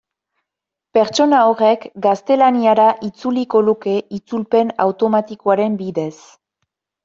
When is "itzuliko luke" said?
3.09-3.95